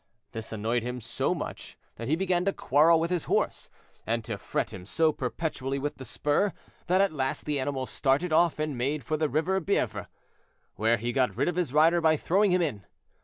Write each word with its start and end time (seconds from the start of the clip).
This 0.31 0.51
annoyed 0.51 0.81
him 0.81 0.99
so 0.99 1.35
much 1.35 1.77
that 1.97 2.07
he 2.07 2.15
began 2.15 2.43
to 2.45 2.53
quarrel 2.53 2.99
with 2.99 3.11
his 3.11 3.25
horse, 3.25 3.69
and 4.03 4.23
to 4.23 4.35
fret 4.39 4.73
him 4.73 4.83
so 4.83 5.11
perpetually 5.11 5.77
with 5.77 5.97
the 5.97 6.05
spur, 6.05 6.53
that 6.87 7.01
at 7.01 7.13
last 7.13 7.45
the 7.45 7.59
animal 7.59 7.85
started 7.85 8.33
off 8.33 8.57
and 8.57 8.75
made 8.75 9.03
for 9.03 9.15
the 9.15 9.29
river 9.29 9.59
Bievre, 9.61 10.07
where 10.75 10.97
he 10.97 11.11
got 11.11 11.37
rid 11.37 11.47
of 11.47 11.55
his 11.55 11.71
rider 11.71 12.01
by 12.01 12.17
throwing 12.17 12.49
him 12.49 12.63
in. 12.63 12.83